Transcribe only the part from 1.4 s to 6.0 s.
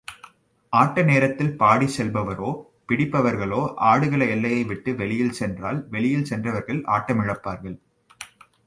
பாடிச் செல்பவரோ, பிடிப்பவர்களோ ஆடுகள எல்லையை விட்டு வெளியே சென்றால்,